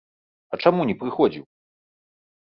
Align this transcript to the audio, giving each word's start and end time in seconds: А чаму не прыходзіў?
А 0.55 0.57
чаму 0.63 0.87
не 0.91 0.95
прыходзіў? 1.01 1.43